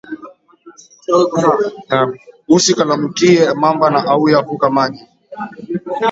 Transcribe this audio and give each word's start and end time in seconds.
Usi 2.55 2.71
kalamukiye 2.77 3.41
mamba 3.61 3.85
na 3.93 4.01
auya 4.13 4.39
vuka 4.47 4.67
maji 4.75 5.03